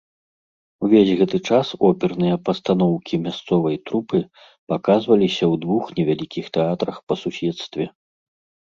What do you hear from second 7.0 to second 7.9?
па суседстве.